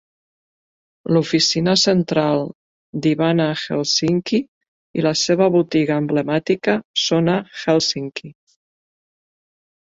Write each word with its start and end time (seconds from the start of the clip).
L'oficina 1.15 1.73
central 1.81 2.41
d'Ivana 3.03 3.45
Helsinki 3.65 4.39
i 5.01 5.05
la 5.09 5.13
seva 5.25 5.51
botiga 5.57 5.99
emblemàtica 6.05 6.75
són 7.03 7.31
a 7.37 7.37
Hèlsinki. 7.61 8.35